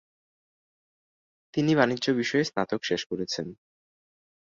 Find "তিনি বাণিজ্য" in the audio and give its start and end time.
1.53-2.05